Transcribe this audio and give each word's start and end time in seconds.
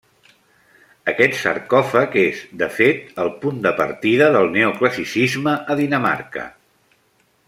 Aquest 1.11 1.35
sarcòfag 1.41 2.17
és, 2.21 2.39
de 2.63 2.69
fet, 2.79 3.03
el 3.25 3.29
punt 3.45 3.61
de 3.67 3.75
partida 3.81 4.31
del 4.37 4.49
neoclassicisme 4.59 5.55
a 5.75 5.81
Dinamarca. 5.85 6.47